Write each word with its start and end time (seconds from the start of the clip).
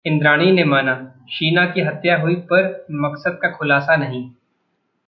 इंद्राणी 0.05 0.51
ने 0.51 0.63
माना- 0.63 0.97
शीना 1.29 1.65
की 1.65 1.81
हत्या 1.81 2.17
हुई 2.17 2.35
पर 2.51 2.85
मकसद 2.91 3.37
का 3.41 3.49
खुलासा 3.49 3.95
नहीं 3.95 4.23